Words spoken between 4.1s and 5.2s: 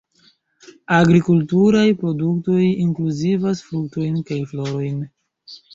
kaj florojn.